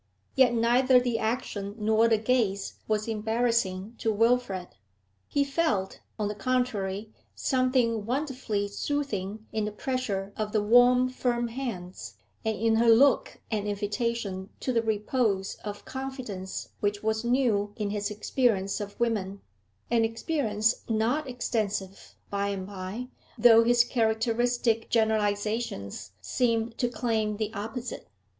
[0.33, 4.69] Yet neither the action nor the gaze was embarrassing to Wilfrid
[5.27, 11.49] he felt, on the contrary, something wonderfully soothing in the pressure of the warm, firm
[11.49, 17.71] hands, and in her look an invitation to the repose of confidence which was new
[17.75, 19.41] in his experience of women
[19.91, 23.07] an experience not extensive, by the bye,
[23.37, 28.07] though his characteristic generalisations seemed to claim the opposite.